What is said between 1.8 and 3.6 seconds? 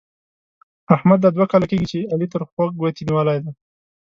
چې علي تر خوږ ګوتې نيولې دی.